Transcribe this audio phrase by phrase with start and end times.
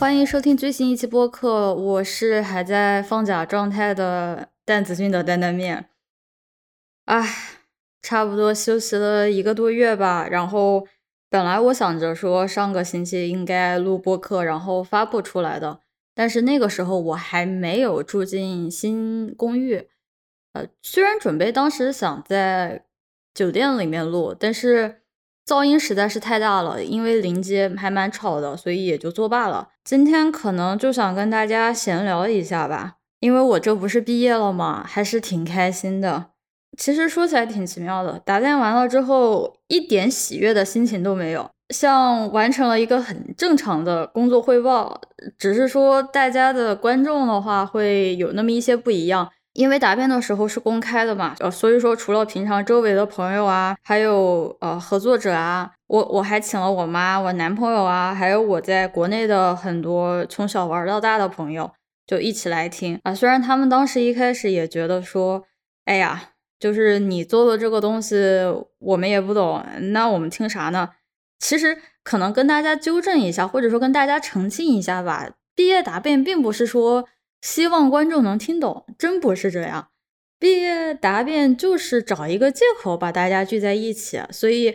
[0.00, 5.88] 欢迎收听最新一期播客，我是还在放假状态的蛋子君的担担面。
[7.04, 7.24] 唉，
[8.02, 10.26] 差不多休息了一个多月吧。
[10.28, 10.86] 然后
[11.30, 15.80] 本来我想着说上个星期应该录播客，然后发布出来的，
[16.12, 19.88] 但是那个时候我还没有住进新公寓。
[20.54, 22.84] 呃，虽然准备当时想在
[23.32, 25.02] 酒店里面录，但是。
[25.46, 29.68] 噪音实在是太大了，因为临街还蛮吵的，所以也就作罢了。
[29.84, 34.82] 今天可能就想跟大家闲聊一下吧，因为我这不是毕业了吗？
[34.86, 36.26] 还是挺开心的。
[36.78, 45.00] 其实说起来挺奇妙的，答辩完了之后一点喜悦的心情都没有，像完成了一个很正常的工作汇报，
[45.38, 49.30] 只是说大家的观众的话会有那么一些不一样。
[49.54, 61.70] 因为答辩的时候是公开的嘛，呃，所以说除了平常周围的朋友啊，还有呃合作者啊，我我还请了我妈、我男朋友啊，还有我在国内的很多从小玩到大的朋友，
[62.04, 63.14] 就一起来听啊。
[63.14, 65.44] 虽然他们当时一开始也觉得说，
[65.84, 68.16] 哎呀，就是你做的这个东西
[68.80, 70.90] 我们也不懂，那我们听啥呢？
[71.38, 77.06] 其实可能跟大家纠正一下，或者说跟大家澄清一下吧，毕业答辩并不是说。
[77.44, 79.88] 希望观众能听懂，真不是这样。
[80.38, 84.74] 毕业答辩就是找一个借口把大家聚在一起，所以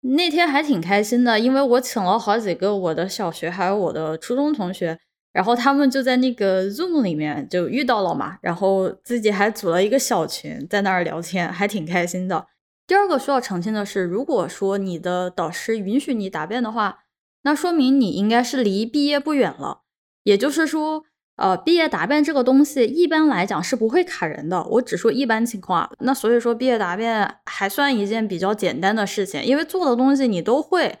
[0.00, 4.98] 那天还挺开心的，因为我请了好几个我的小学还有我的初中同学，
[5.34, 12.46] 然后他们就在那个 Zoom 里面就遇到了嘛，然后自己还组了一个小群在那儿聊天，还挺开心的。
[12.86, 17.00] 第二个需要澄清的是，如果说你的导师允许你答辩的话，
[17.42, 19.82] 那说明你应该是离毕业不远了，
[20.22, 21.04] 也就是说。
[21.36, 24.64] 呃，毕业答辩这个东西一般来讲是不会卡人的。
[24.64, 30.98] 我只说一般情况，那所以说毕业答辩还算一件比较简单的事情，因为做的东西你都会。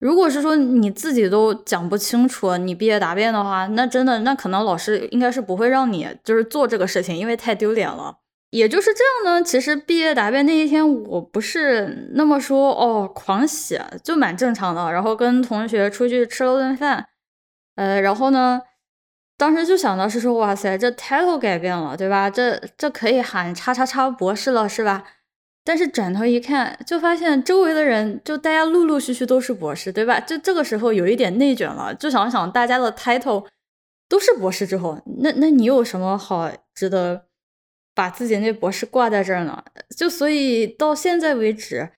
[0.00, 8.16] 如果是说你自己都讲不清楚，你毕业答辩的话，那真的那可能老师应该是不会让你就是做这个事情，因为太丢脸了。
[8.50, 14.90] 也就是这样呢，其实毕业答辩那一天，我不是那么说哦狂喜，就蛮正常的。
[14.90, 17.06] 然后跟同学出去吃了顿饭，
[17.76, 18.62] 呃，然后呢。
[19.42, 22.30] 当时就想到是说，哇塞，这 title 改变了，对吧？
[22.30, 25.02] 这这可以喊叉叉叉博士了，是吧？
[25.64, 30.20] 但是转头一看，就发现周围的人，就大家陆陆续续都是博士，对吧？
[30.20, 33.44] 就这个时候有一点内卷了，就想想大家的 title
[34.08, 37.24] 都是博士之后，那那你有什么好值得
[37.96, 39.64] 把自己那博士挂在这儿呢？
[39.96, 41.90] 就所以到现在为止。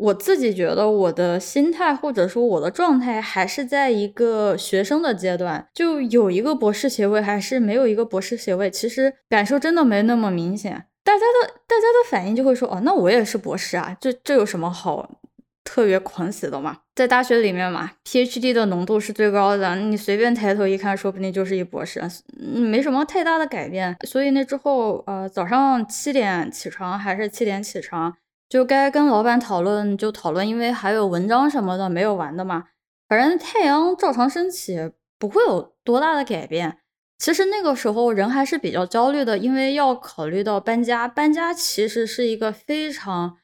[0.00, 10.86] 我自己觉得我的心态或者说我的状态还是在一个学生的阶段，就有一个博士学位还是没有一个博士学位，其实感受真的没那么明显。
[11.04, 15.18] 大家的大家的反应就会说，哦，那我也是博士啊，这这有什么好
[15.64, 16.78] 特别狂喜的嘛？
[16.94, 22.02] 在大学里面嘛，PhD 的浓度是最高的，你随便抬头一看，说不定就是一博士，
[22.38, 23.96] 没什么太大的改变。
[24.06, 28.14] 所以那之后，呃，早上七点起床还是七点起床。
[28.50, 32.64] 就该跟老板讨论就讨论，因为还有文章什么的没有完的嘛。
[33.08, 36.78] 反正太阳照常升起，不会有多大的改变。
[37.16, 41.06] 其实那个时候人还是比较焦虑的，因为要考虑到搬家。
[41.06, 43.36] 搬家其实是一个非常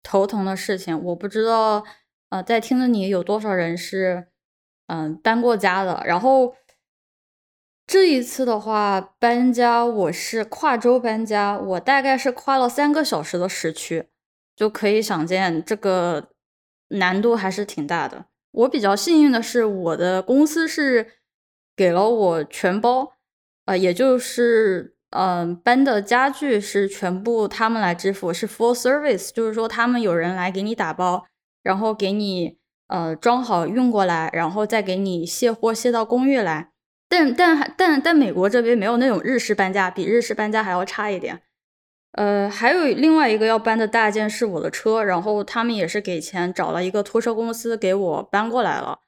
[0.00, 1.02] 头疼的事情。
[1.06, 1.82] 我不知道，
[2.28, 4.28] 呃，在听的你有多少人是
[4.86, 6.04] 嗯搬过家的。
[6.06, 6.54] 然后
[7.84, 14.10] 这一次的话，搬家我是跨州搬家，我大概是跨了三个小时的时区。
[14.62, 16.28] 就可以想见，这个
[16.90, 18.26] 难度还是挺大的。
[18.52, 21.04] 我比较幸运的是，我的公司是
[21.74, 23.14] 给了我全包，
[23.66, 31.26] 呃，也就是嗯，搬的家具是全部他们来支付，是 full service，就是说他们有人来给你打包，
[31.64, 36.70] 然后给你呃装好运过来，然后再给你卸货卸到公寓来。
[37.08, 41.42] 但但但但美国这边没有那种日式搬家，比日式搬家还要差一点。
[42.12, 48.98] 呃，还有另外一个要搬的大件是我的车，然后他们也是给钱找了一个拖车公司给我搬过来了，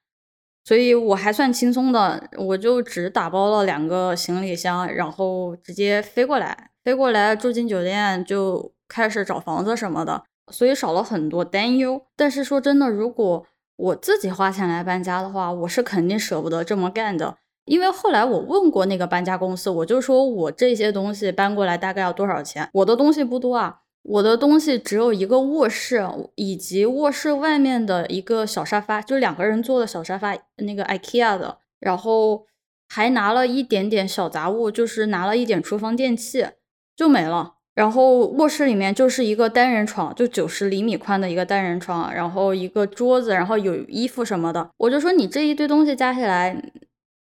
[0.65, 12.07] 所以我还算轻松的，我就只打包了两个行李箱，然后直接飞过来，飞过来住进酒店就开始找房子什么的，所以少了很多担忧。
[12.17, 13.47] 但是说真的，如果
[13.77, 17.37] 我自己花钱来搬家的话，我是肯定舍不得这么干的。
[17.65, 22.69] 因为后来我问过那个搬家公司，我就说我这些东西搬过来大概要多少钱？
[22.75, 32.45] 我的东西不多啊，我的东西只有一个卧室以及卧室外面的一个小沙发，就两个人坐的小沙发，那个 IKEA 的，然后
[32.89, 36.47] 还拿了一点点小杂物，就是拿了一点厨房电器，
[36.95, 37.55] 就没了。
[37.75, 44.71] 然后卧室里面就是一个单人床，就九十厘米宽的一个单人床，然后一个桌子，然后有衣服什么的。
[44.77, 46.63] 我就说你这一堆东西加起来。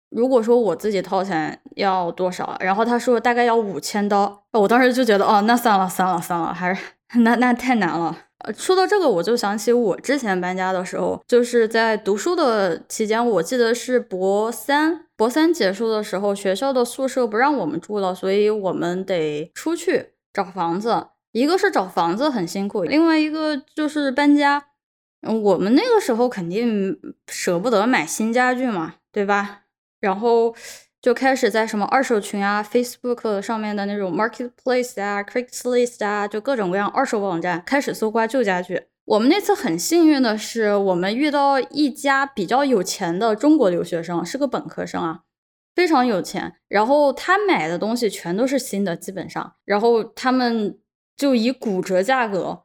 [0.10, 6.82] 如果说我自己掏钱要多少，然后他说大概要五千刀，我当时就觉得哦，那算了算了算了，还是
[7.20, 8.18] 那那太难了。
[8.46, 21.08] 呃，说到这个，我就想起我之前搬家的时候，就是在读书的期间，我记得是博三，博三结束的时候，学校的宿舍不让我们住了，所以我们得出去找房子。
[21.32, 24.68] 一个是找房子很辛苦，另外一个就是搬家。
[25.22, 29.62] 我们那个时候肯定舍不得买新家具嘛，对吧？
[30.00, 30.56] 然后
[31.02, 38.84] 就开始在什么二手群啊、Facebook 上面的那种 Marketplace 啊、Craigslist 啊，就各种各样二手网站开始搜刮旧家具。
[39.06, 45.22] 我们那次很幸运的是，我们遇到一家比较有钱的中国留学生，是个本科生啊，
[45.76, 46.56] 非常有钱。
[46.68, 50.78] 然后他买的东西全都是新的，基本上，然后他们
[51.16, 52.64] 就以骨折价格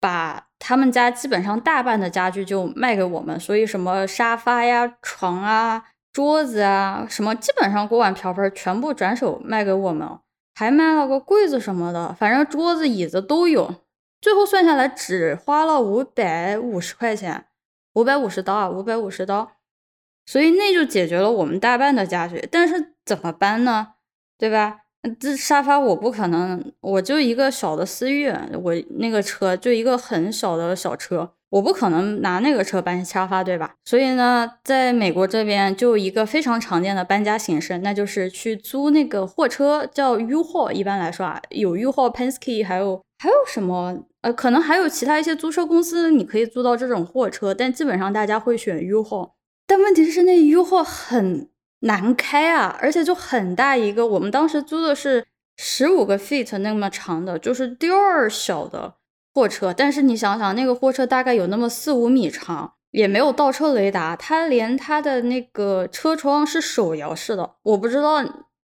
[0.00, 0.46] 把。
[0.62, 10.18] 他们家基本上大半的家具就卖给我们，所以什么沙发呀、床啊、桌子啊，什么基本上锅碗瓢盆全部转手卖给我们，
[10.54, 13.76] 还卖了个柜子什么的，反正桌子椅子都有。
[14.20, 17.46] 最后算下来只花了五百五十块钱，
[17.94, 19.52] 五百五十刀啊，五百五十刀。
[20.26, 22.46] 所以那就解决了我们大半的家具。
[22.52, 23.94] 但是怎么搬呢？
[24.38, 24.80] 对吧？
[25.18, 28.30] 这沙发我不可能，我就一个小的思域，
[28.62, 33.74] 我那个车就一个很小的小车，我不可能拿那个车搬沙发，对吧？
[33.84, 40.72] 所以呢，在美国这边就一个非常常见的搬家形式，那就是去租那个货车，叫 U-Haul。
[40.72, 44.04] 一般来说啊，有 U-Haul、Penske，还有还有什么？
[44.22, 49.32] 呃，可能还有其他一些租车公司，你可以租到这种货车，但基本上大家会选 U-Haul。
[49.66, 51.48] 但问题是那 U-Haul 很。
[51.82, 54.06] 难开啊，而且就很大一个。
[54.06, 55.24] 我们当时租的是
[55.56, 58.96] 十五个 feet 那么长的，就是第二小的
[59.34, 59.72] 货车。
[59.72, 67.56] 但是你想想，那个货车大概有那么四五米长，也没有倒车雷达，它连它的那个车窗是手摇式的。
[67.62, 68.24] 我不知道。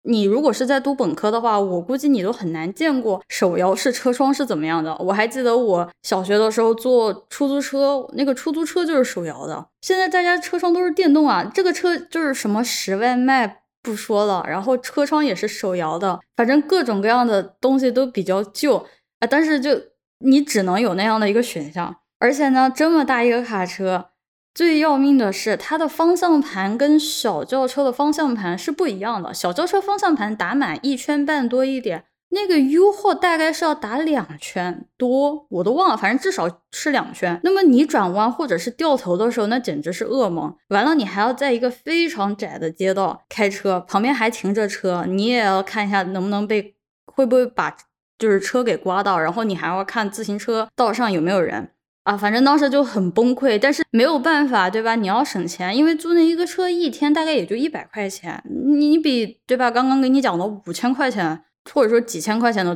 [0.03, 4.97] 你如果是在读本科的话，我估计你都很难见过手摇式车窗是怎么样的。
[4.97, 9.63] 我还记得我小学的时候坐出租车，那个出租车就是手摇的。
[9.81, 18.77] 现在大家车窗都是电动啊，这个车就是什么十外卖不说了，然后车窗也是手摇的，反正各种各样的东西都比较旧
[19.19, 19.27] 啊。
[19.29, 19.79] 但是就
[20.23, 24.07] 你只能有那样的一个选项，而且呢，这么大一个卡车。
[24.53, 29.33] 最要命的是，它的方向盘跟小轿车的方向盘是不一样的。
[29.33, 37.39] 小轿车方向盘打满一圈半多一点，那个 U 货大概是要打两圈多，我都忘了，反正至少是两圈。
[37.45, 40.53] 那么你转弯或者是掉头的时候，那简直是噩梦。
[40.67, 46.75] 完了，你还要在一个非常窄的街道开车，旁边还停着车，你也要看一下能不能被
[47.05, 47.77] 会不会把
[48.21, 51.71] 就是车给刮到，然后你还要看自行车道上有没有人。
[52.03, 54.95] 啊，反正当时就很崩溃，但是没有办法，对吧？
[54.95, 58.43] 你要省钱，因为租那一个车一天大概也就一百块钱，
[58.79, 59.69] 你比对吧？
[59.69, 62.75] 刚刚给你讲的五千块钱，或者说几千块钱的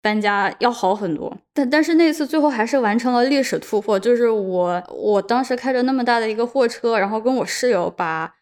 [0.00, 1.36] 搬家要好很多。
[1.52, 8.36] 但但是那次最后还是完成了历史突破，就是我我当时开着那么大的一个货车，然后跟我室友把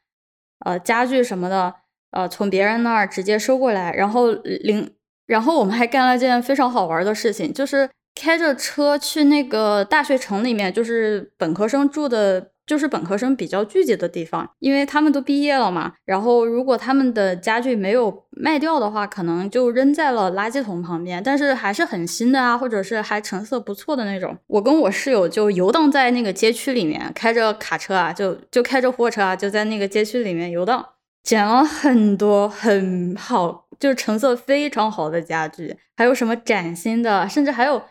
[0.64, 1.74] 呃家具什么的
[2.12, 4.92] 呃从别人那儿直接收过来，然后零，
[5.30, 7.88] 然后我们还干了件非常好玩的事情，就是。
[8.12, 15.92] 开着车去那个大学城里面，就是本科生住的，就是本科生比较聚集的地方，因为他们都毕业了嘛。
[16.04, 24.36] 然后如果他们的家具没有卖掉的话，可能就扔在了垃圾桶旁边，但是还是很新的啊，或者是还成色不错的那种。
[24.48, 30.84] 我跟我室友就游荡在那个街区里面，开着卡车啊，就就开着货车啊，就在那个街区里面游荡，
[31.22, 37.82] 捡了很多很好，就是成色非常好的家具，还有什么崭新的，甚至还有。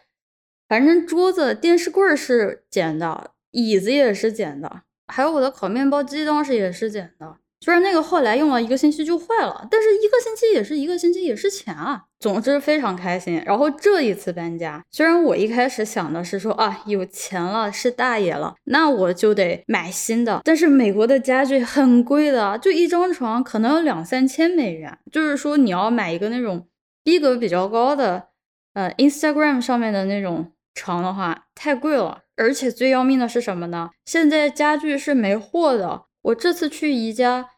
[0.67, 7.37] 反正桌子、电视柜是捡的，椅子也是捡的，还有我的烤面包机当时也是捡的。
[7.61, 12.03] 虽然那个后来用了一个星期就坏了，但是一个星期也是一个星期，也是钱啊。
[12.19, 13.41] 总之非常开心。
[13.45, 20.41] 然后这一次搬家，虽然我一开始想的是说啊，有钱了是大爷了，那我就得买新的。
[20.43, 26.67] 但是美国的家具很贵的，就一张床可能要两三千美元，就是说你要买一个那种
[27.03, 28.27] 逼格比较高的，
[28.73, 30.51] 呃，Instagram 上面的那种。
[30.75, 33.89] 床的话太贵了，而且最要命的是什么呢？
[34.05, 36.03] 现在家具是没货的。
[36.21, 37.51] 我这次去宜家，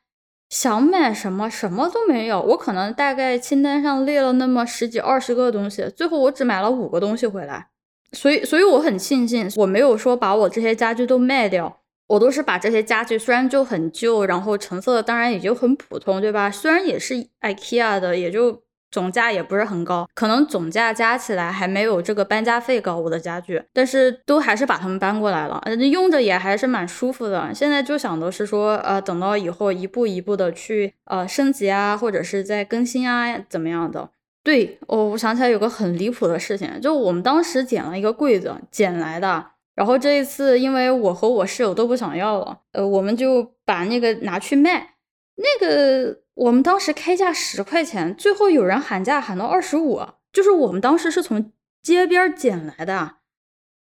[0.49, 2.41] 想买什么什么都没有。
[2.41, 7.69] 我可能大概清单上列了那么十几二十个东西，最后我只买了五个东西回来。
[8.13, 16.51] 所以，所以我很庆幸我没有说把我这些家具都卖掉，我都是把这些家具虽然就很旧，然后成色当然也就很普通，对吧？
[16.51, 22.97] 虽然也是 IKEA 的，也就总价也不是很高，可能总价加起来还没有这个搬家费高。
[22.97, 27.53] 我的家具，但是都还是把它们搬过来了，呃，用着也还是蛮舒服的。
[27.53, 34.09] 现在就想的是说，呃，等到以后一步一步的去呃升级啊，或者是在更新啊，怎么样的？
[34.43, 39.45] 对，哦，我想起来有个很离谱的事情，就我们当时捡了一个柜子，捡来的。
[39.73, 44.95] 然后这一次，因为我和我室友都不想要了，呃，我们就把那个拿去卖。
[45.35, 53.15] 那个我们当时开价十块钱，最后有人喊价喊到二十五，就是我们当时是从街边捡来的，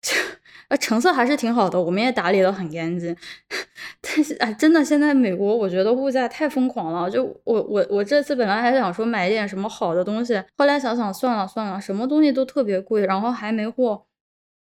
[0.69, 3.14] 呃，成色还是挺好的，我们也打理的很干净。
[4.00, 7.11] 但是啊，真的现在美国，我觉得物价太疯狂了。
[7.11, 14.07] 就我我我这次本来还想说买一点什么好的东西，后来想想算了算了，什么东西都特别贵，然后还没货。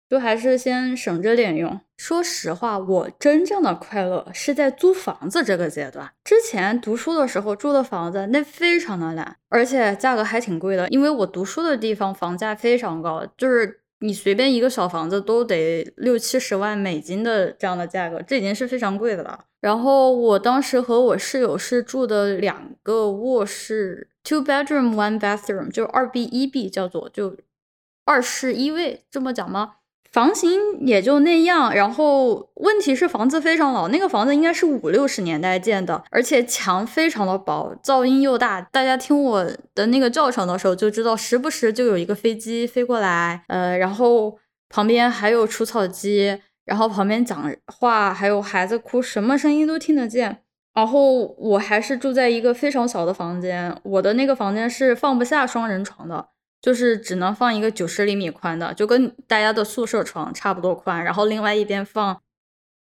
[0.09, 1.79] 就还是先省着点用。
[1.97, 6.11] 说实话，我真正的快乐是在租房子这个阶段。
[6.23, 10.87] 之前读书的时候住的房子那非常的烂，而且价格还挺贵的。
[10.89, 19.45] 因为我读书的地方房价非常高，就是你随便一个小房子都得六七十万美金的这样的价格，这已经是非常贵的了。
[19.59, 27.35] 然后我当时和我室友是住的两个卧室，two bedroom one bathroom，就是二 B 一 B，叫做就
[28.05, 29.77] 二室一卫，这么讲吗？
[30.17, 38.59] 房型也就那样，然后问题是房子非常老，那个房子应该是五六十年代建的，而且墙非常的薄，噪音又大。
[38.59, 39.45] 大家听我
[39.75, 44.35] 的那个教程的时候就知道，时不时就有一个飞机飞过来，呃，然后
[44.69, 50.39] 旁边还有除草机，然后旁边讲话，还有孩子哭，什么声音都听得见。
[50.73, 56.29] 然后我还是住在一个非常小的房间，我的那个房间是放不下双人床的。
[56.67, 62.21] 就是只能放一个九十厘米宽的，就跟大家的宿舍床差不多宽，然后另外一边放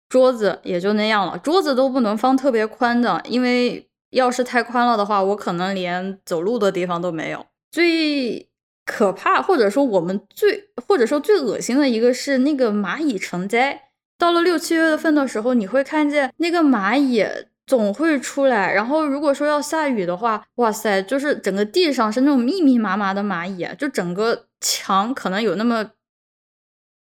[0.08, 1.38] 桌子，也就那样了。
[1.38, 7.46] 桌子都不能放特别宽的，因为要是太宽了的话，我可能连走路的地方都没有。
[7.70, 8.48] 最
[8.84, 13.80] 可怕，或者说我们最或者说最恶心的一个是那个蚂蚁成灾。
[14.18, 17.24] 到了六七月份的时候，你会看见那个蚂蚁。
[17.66, 25.90] 总会出来，然后如果说要下雨的话，哇塞，就是整个地上是那种密密麻麻的蚂蚁，就整个墙可能有那么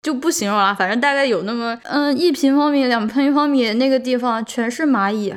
[0.03, 5.35] 就不形容了，反正大概有那么嗯一平方米、两平方米那个地方全是蚂蚁，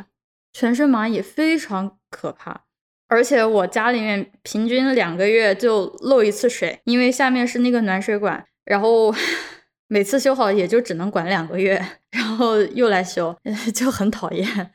[0.53, 2.61] 全是蚂蚁，非常可怕。
[3.09, 9.13] 而且我家里面平均两个月就漏一次水，因为下面是那个暖水管，然后
[9.89, 13.35] 每次修好也就只能管两个月，然后又来修，
[13.75, 14.71] 就很讨厌。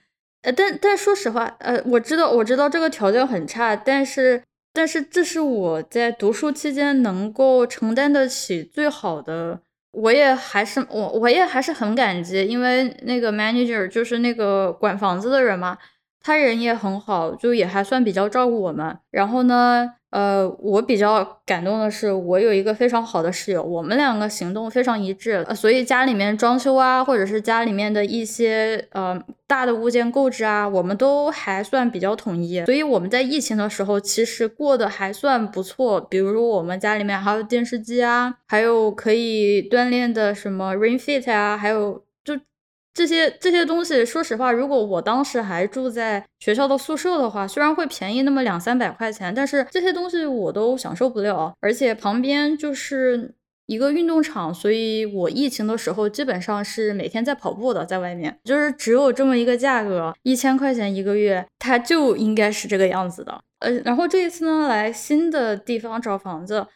[0.46, 4.40] 呃，但但说实话，呃，我知道我知道这个条件很差，但是
[4.72, 9.60] 但是这是我在读书期间能够承担得起最好的，
[9.90, 15.78] 我也还是我我也还是很感激，因为那个 manager 就是那个管房子的人嘛，
[16.22, 19.94] 他人也很好，就也还算比较照顾我们，然后呢。
[20.10, 32.64] 呃，我比较感动的是，我有一个非常好的室友，我们两个行动非常一致，所以家里面装修啊，或者是家里面的一些呃大的物件购置啊，我们都还算比较统一。
[32.64, 36.00] 所以我们在疫情的时候，其实过得还算不错。
[36.00, 42.05] 比如说我们家里面还有电视机啊，还有可以锻炼的什么 RainFit 啊，还有。
[42.96, 51.52] 这些这些东西，说实话，如果我当时还住在学校的宿舍的话，虽然会便宜那么两三百块钱，但是这些东西我都享受不了。
[51.60, 53.34] 而且旁边就是
[53.66, 63.38] 一个运动场，所以我疫情的时候基本上是每天在跑步的，在外面就是只有这么一个价格，一千块钱一个月，它就应该是这个样子的。
[63.58, 66.66] 呃，然后这一次呢，来新的地方找房子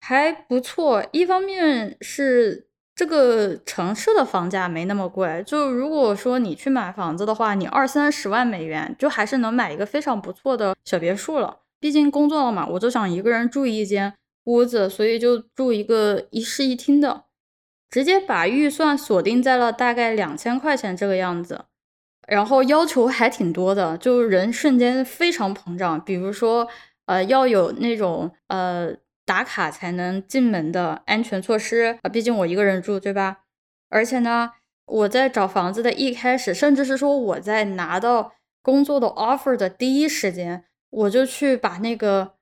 [0.00, 2.66] 还不错，一方面是。
[3.02, 11.62] 这个城市的房价没那么贵，就如果说你去买房子的话，你二三十万美元就还是能买一个非常不错的小别墅了。
[11.80, 17.24] 毕竟工作了嘛，我就想一个人住一间屋子，所以就住一个一室一厅的，
[17.90, 21.64] 直接把预算锁定在了大概两千块钱这个样子。
[22.28, 26.00] 然后要求还挺多的，就人瞬间非常膨胀。
[26.04, 26.68] 比如说，
[27.06, 28.94] 呃，要有那种呃。
[29.24, 33.38] 打卡才能进门的安全措施啊，毕竟我一个人住，对吧？
[33.88, 34.50] 而且呢，
[34.86, 42.32] 我在找房子的一开始，甚至是说我在拿到工作的 offer 的第一时间，我就去把那个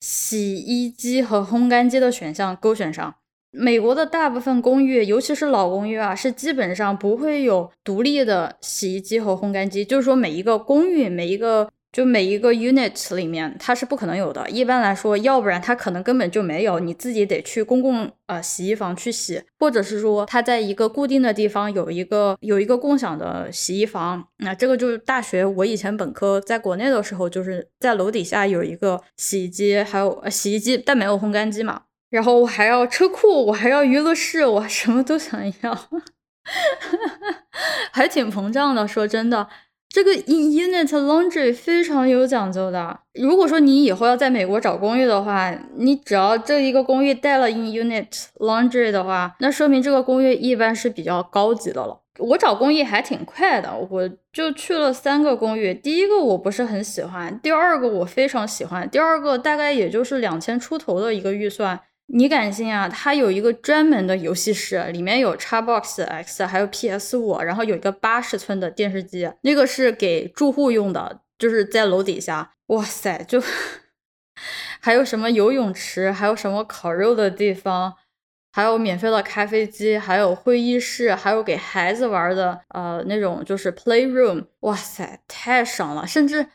[0.00, 3.14] 洗衣机和烘干机的选项勾选上。
[3.50, 11.70] 美国的大部分公寓，尤其是老公寓啊，是基本上不会有独立的洗衣机和烘干机，就是说每一个公寓每一个。
[11.94, 14.50] 就每一个 unit 里面它是不可能有的。
[14.50, 24.26] 一般来说，要不然它可能根本就没有，你自己得去公共呃洗衣房去洗，或者是说它在一个固定的地方有一个有一个共享的洗衣房。
[24.38, 31.82] 那这个就是大学我以前本科在国内的时候，就是在楼底下有一个洗衣机，还有洗衣机，但没有烘干机嘛。
[32.10, 35.88] 然后我还要车库，我还要娱乐室，我什么都想要，
[37.92, 38.88] 还挺膨胀的。
[38.88, 39.48] 说真的。
[39.94, 42.98] 这个 in unit laundry 非常有讲究的。
[43.12, 48.08] 如果说你以后要在美国找公寓的话，你只要这一个公寓带了 in unit
[48.38, 52.00] laundry 的话，那说明这个公寓一般是比较高级的了。
[52.18, 55.72] 我找公寓还挺快的，我就去了三个公寓。
[55.72, 61.80] 第一个我不是很喜欢，第二个我非常喜欢，第二个大概也就是两千出头的一个预算。
[62.06, 62.88] 你敢信啊？
[62.88, 72.52] 它有一个专门的游戏室，里面有 Xbox X，还有 PS 五，然后有一个八十寸的电视机，那个是给住户用的，就是在楼底下。
[72.66, 73.42] 哇塞，就
[74.80, 77.94] 还有什么游泳池，还有什么烤肉的地方，
[78.52, 84.46] 还有免费的咖啡机，还有会议室，还有给孩子玩的呃那种就是 playroom。
[84.60, 86.46] 哇塞，太爽了，甚至。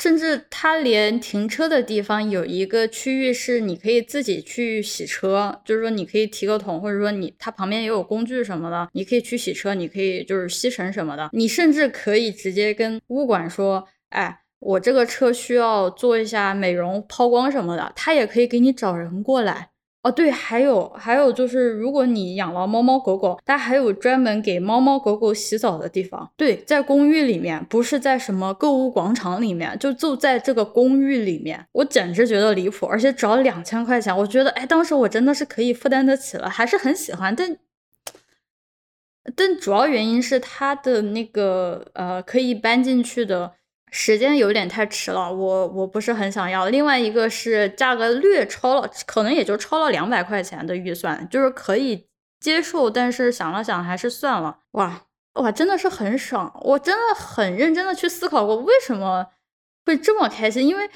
[0.00, 11.28] 甚至它连停车的地方有一个区域是你可以自己去洗车，就是说你可以提个桶，或者说你它旁边也有工具什么的，你可以去洗车，你可以就是吸尘什么的。
[11.32, 19.70] 你甚至可以直接跟物管说，哎，我这个车需要做一下美容、抛光什么的，他也可以给你找人过来。
[20.10, 26.30] 对，还有还有就是，如果你养了猫猫狗狗，它还有专门给猫猫狗狗洗澡的地方。
[26.36, 31.66] 对，在公寓里面，不是在什么购物广场里面，就就在这个公寓里面。
[31.72, 37.34] 我简直觉得离谱，而且只要两千块钱，我觉得，哎，当时我真的是可以负担得起了，还是很喜欢。
[37.34, 37.56] 但
[39.36, 43.57] 但主要原因是它的那个呃，可以搬进去的。
[43.90, 46.68] 时间有点太迟了，我我不是很想要。
[46.68, 52.06] 另外一个是价格略超了，可能也就超了两百块钱的预算，就是可以
[52.40, 54.58] 接受，但是想了想还是算了。
[54.72, 55.02] 哇
[55.34, 59.26] 哇，真的是很爽，我真的很认真的去思考过为什么
[59.86, 60.90] 会这么开心，因为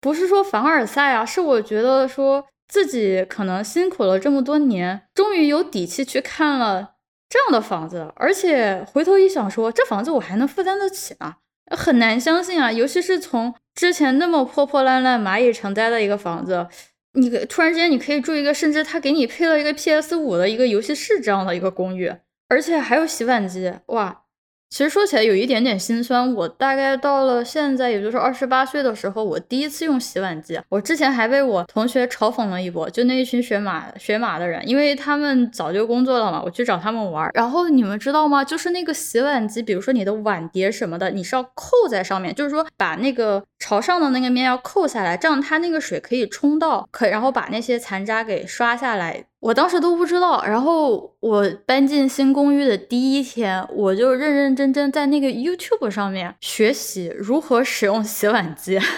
[0.00, 6.94] 不是说凡尔赛啊，是我觉得说自己可能辛苦了这么多年，终于有底气去看了
[7.28, 11.36] 这样的房子，而且回头一想说，这房子我还能负担得起呢。
[11.70, 16.66] 很难相信啊，尤其是从之前那么破破烂烂、蚂蚁成灾的一个房子，
[17.14, 22.14] 你突然之间你可以住一个，甚至他给你配了一个 PS 五的一个游戏室这样的一个公寓，
[22.48, 24.22] 而且还有洗碗机，哇！
[24.68, 30.60] 其实说起来有一点点心酸，我大概到了现在，也就是二十八岁的时候，我第一次用洗碗机。
[30.68, 37.30] 我之前还被我同学嘲讽了一波，就那一群学马学马的人，因为他们早就工作了嘛，我去找他们玩。
[37.32, 38.44] 然后你们知道吗？
[38.44, 49.24] 就是那个洗碗机，比如说你的碗碟什么的，你是要扣在上面，就是说把那个朝上的那个面要扣下来，这样它那个水可以冲到，可然后把那些残渣给刷下来。
[49.40, 58.80] 我当时都不知道，然后我搬进新公寓的第一天，我就认认真真在那个 YouTube 上面学习如何使用洗碗机。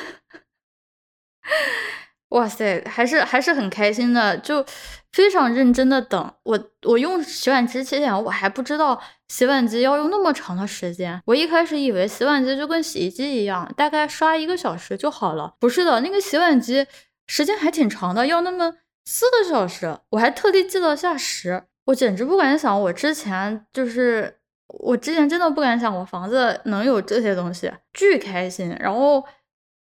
[2.31, 4.65] 哇塞，还是还是很开心的，就
[5.13, 6.59] 非常认真的等我。
[6.87, 11.21] 我用洗碗机之前，我还不知道洗碗机要用那么长的时间。
[11.27, 15.55] 我一开始以为洗碗机就跟洗衣机一样，大概刷一个小时就好了。
[15.59, 16.87] 不是的，那个洗碗机
[17.27, 18.75] 时间还挺长的，要那么。
[19.11, 28.77] 四个小时，我还特地记了下时，我简直不敢想，我之前就是我之前真的不敢想，我房子能有这些东西，巨开心。
[28.79, 29.25] 然后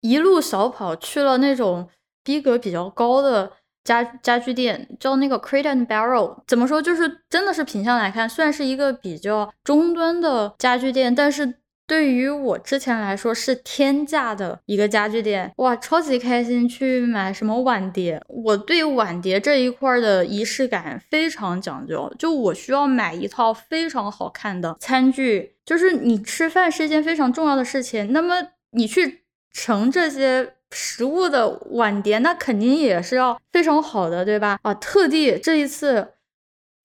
[0.01, 1.89] 一路小跑去了那种
[2.23, 3.51] 逼格比较高的
[3.83, 6.43] 家家具店，叫那个 Crate and Barrel。
[6.45, 11.55] 怎么说，就是真的是品相来看，虽然是一个比较中端的家具店，但是。
[11.87, 18.19] 对于我之前来说是天价的一个家具店，哇，超级开心去买什么碗碟。
[18.27, 25.53] 我对碗碟这一块的仪式感非常讲究，就我需要买一套非常好看的餐具。
[25.63, 28.35] 就是你吃饭是一件非常重要的事情，那么
[28.71, 34.57] 你去盛这些食物的碗碟，那肯定也是要非常好的，对吧？
[34.63, 36.13] 啊，特地这一次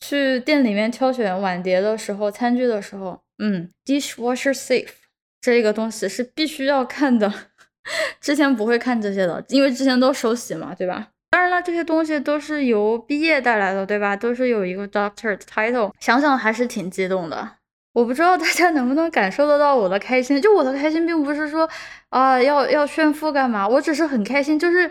[0.00, 3.20] 去店里面挑选碗碟的时候，餐具的时候。
[3.40, 4.90] 嗯，dishwasher safe
[5.40, 7.32] 这个东西是必须要看的，
[8.20, 11.08] 之前不会看这些的，因为之前都手洗嘛，对吧？
[11.30, 14.14] 当然了，这些东西都是由毕业带来的，对吧？
[14.16, 17.56] 都是有一个 doctor 的 title，想想还是挺激动的。
[17.92, 21.68] 我不知道大家能不能感受得到我的开心，就我的开心并不是说
[22.10, 24.90] 啊要要炫富干嘛，我只是很开心，就是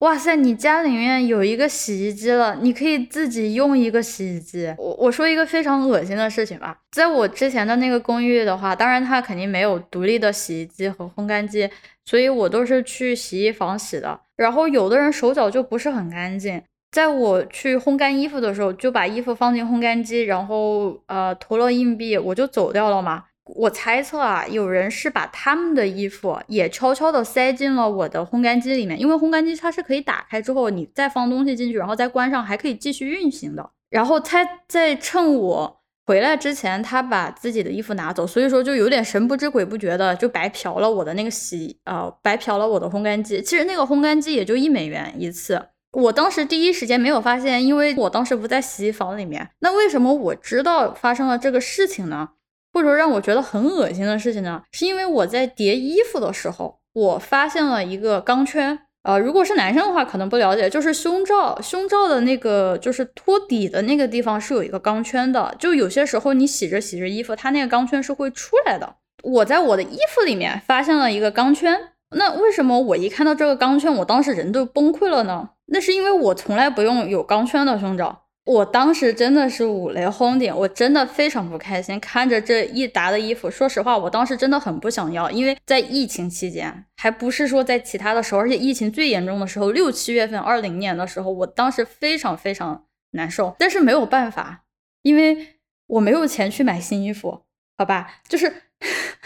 [0.00, 4.74] 哇塞，你家里面有一个洗衣机了，你可以自己用一个洗衣机。
[4.78, 11.68] 我我说一个非常恶心的事情吧，在我之前的那个公寓的话，当然它肯定没有独立的洗衣机和烘干机，
[12.06, 14.18] 所以我都是去洗衣房洗的。
[14.36, 23.24] 然后有的人手脚就不是很干净，在我去烘干衣服的时候，就把衣服放进烘干机，然后呃投了硬币，我就走掉了嘛。
[23.56, 33.70] 我猜测啊，有人是把他们的衣服也悄悄的塞进了我的烘干机里面，因为烘干机它是可以打开之后，你再放东西进去，然后再关上，还可以继续运行的。
[33.88, 43.42] 然后他在趁我回来之前，他把自己的衣服拿走，所以说就有点神不知鬼不觉的，就白嫖了我的那个洗呃，白嫖了我的烘干机。
[43.42, 45.60] 其实那个烘干机也就一美元一次，
[45.92, 49.48] 我当时第一时间没有发现，因为我当时不在洗衣房里面。
[49.60, 52.28] 那为什么我知道发生了这个事情呢？
[52.72, 58.78] 或者说让我觉得很恶心的事情呢，是因为我在叠衣服的时候，我发现了一个钢圈。
[59.02, 65.54] 呃，如果是男生的话，可能不了解，就是胸罩，胸罩的那个就是托底的那个地方是有一个钢圈的。
[65.58, 68.96] 就有些时候你洗着洗着衣服，它那个钢圈是会出来的。
[69.22, 71.74] 我在我的衣服里面发现了一个钢圈，
[72.14, 75.48] 那为什么我一看到这个钢圈，我当时人都崩溃了呢？
[75.72, 78.24] 那是因为我从来不用有钢圈的胸罩。
[78.44, 83.50] 我当时真的是五雷轰顶，我真的非常不开心，看着这一沓的衣服。
[83.50, 93.54] 说实话，我当时真的很不想要，因为在疫情期间，还不是说在其他的时候，而且疫情最严重的时候，六七月份，二零年的时候，我当时非常非常难受。
[93.58, 94.64] 但是没有办法，
[95.02, 97.42] 因为我没有钱去买新衣服，
[97.76, 98.62] 好吧，就是，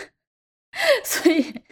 [1.05, 1.63] 所以。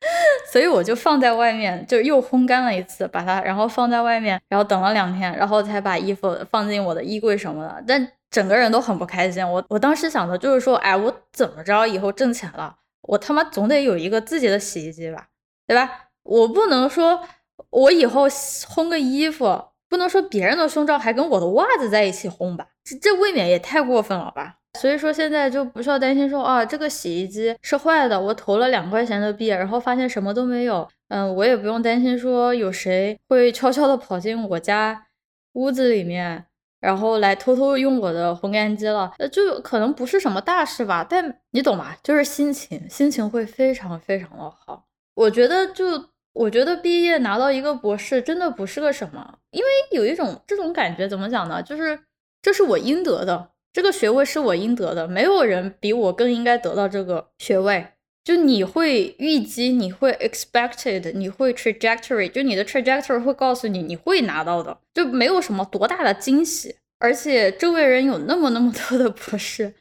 [0.52, 7.84] 所以我就放在外面，就又烘干了一次，把它，然后放在外面，然后等了两天，然后才把衣服放进我的衣柜什么的。
[7.86, 9.46] 但整个人都很不开心。
[9.46, 15.26] 我我当时想的就是说，哎，我怎么着以后挣钱了，我他妈总得有一个自己的洗衣机吧，
[15.66, 16.08] 对吧？
[16.22, 17.22] 我不能说
[17.70, 24.56] 我以后烘个衣服，不能说别人的胸罩还跟我的袜子在一起烘吧，这这未免也太过分了吧。
[24.74, 30.86] 所以说现在就不需要担心说啊，这个洗衣机是坏的，我投了两块钱的币，然后发现什么都没有。
[31.08, 35.06] 嗯，我也不用担心说有谁会悄悄的跑进我家
[35.54, 36.44] 屋子里面，
[36.80, 39.12] 然后来偷偷用我的烘干机了。
[39.18, 41.96] 呃，就可能不是什么大事吧，但你懂吧？
[42.02, 44.84] 就是心情，心情会非常非常的好。
[45.14, 51.62] 我觉得就我觉得毕业拿到一个博士真的不是个什么，因为有一种这种感觉，怎么讲呢？
[51.62, 51.98] 就是
[52.42, 53.50] 这是我应得的。
[53.72, 57.88] 这个学位是我应得的，没有人比我更应该得到这个学位。
[58.24, 66.76] 就你会预计，你会 expected，你会 trajectory，就你的 trajectory 会告诉你你会拿到的，就没有什么多大的惊喜。
[66.98, 69.74] 而且周围人有那么那么多的博士，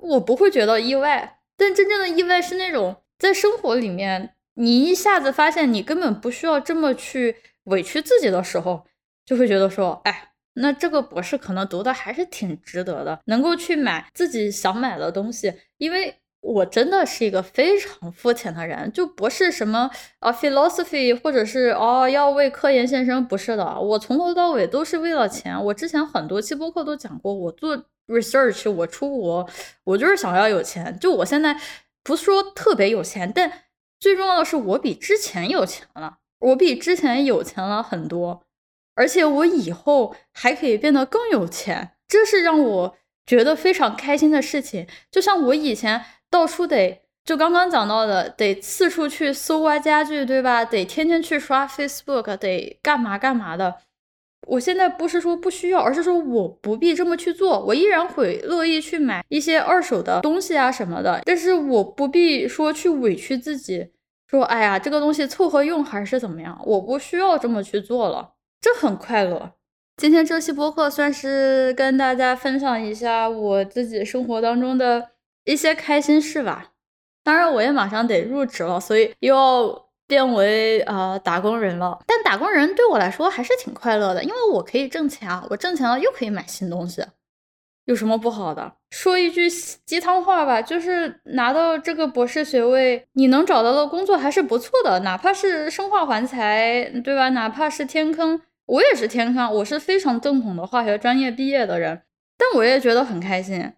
[0.00, 1.40] 我不会觉得意外。
[1.56, 8.86] 但真正的意外是那种在生活里面，你一下子发现你根本不需要这么去委屈自己的时候，
[9.26, 10.29] 就会觉得说，哎。
[10.60, 15.52] 那这个博士可能读的还是挺值得的，能够去买自己想买的东西。
[15.78, 23.80] 因为我真的是一个非常肤浅的人，就不是什么啊 philosophy，或者是哦要为科研献身，不是的。
[23.80, 25.62] 我从头到尾都是为了钱。
[25.64, 29.48] 我之前很多期播客都讲过，我做 research，我出国，
[29.84, 30.98] 我就是想要有钱。
[30.98, 31.58] 就我现在
[32.02, 33.50] 不是说特别有钱，但
[33.98, 38.42] 最重要的是我比之前有钱了，我比之前有钱了很多。
[38.94, 44.86] 而且我以后还可以变得更有钱，这是让我觉得非常开心的事情。
[45.10, 50.64] 就像我以前到处得，就刚刚讲到的，得四处去搜刮家具，对吧？
[50.64, 53.76] 得天天去刷 Facebook，得干嘛干嘛的。
[54.46, 57.62] 我现在不是说不需要，而是说我不必这么去做。
[57.66, 63.92] 我依然会乐意去买一些二手的东西啊什么的，但是我不必说去委屈自己，
[64.26, 68.32] 说哎呀这个东西凑合用还是怎么样，我不需要这么去做了。
[68.60, 69.52] 这很快乐。
[69.96, 75.10] 今天这期播客算是跟大家分享一下我自己生活当中的
[75.44, 76.72] 一些开心事吧。
[77.22, 81.98] 当然，我也马上得入职了，所以又要变为呃打工人了。
[82.06, 87.04] 但打工人对我来说还是挺快乐的，因为我可以挣钱啊，我挣钱了又可以买新东西，
[87.84, 88.72] 有什么不好的？
[88.90, 89.50] 说一句
[89.84, 97.28] 鸡汤话吧，就是拿到这个博士学位，你能找到的工作还是不错的，哪怕是生化环材，对吧？
[97.28, 98.40] 哪怕是天坑。
[98.70, 102.02] 我也是天坑，我是非常正统的化学专业毕业的人，
[102.38, 103.72] 但我也觉得很开心，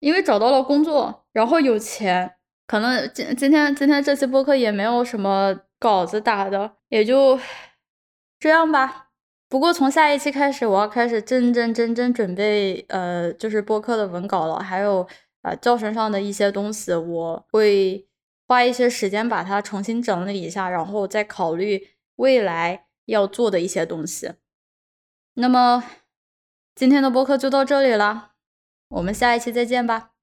[0.00, 2.34] 因为找到了工作，然后有钱。
[2.66, 7.38] 可能今今天今天这期播客也没有什么稿子打的，也就
[8.40, 9.10] 这样吧。
[9.48, 15.06] 不过从下一期开始，我要开始真真正正准备，呃，就是播客的文稿了，还有
[15.42, 18.04] 啊教程上的一些东西，我会
[18.48, 21.80] 花一些时间把它重新整理一下，然后再考虑
[22.16, 22.85] 未来。
[23.06, 24.34] 要做的一些东西。
[25.34, 25.82] 那么
[26.74, 28.32] 今天的播客就到这里了，
[28.88, 30.15] 我们下一期再见吧。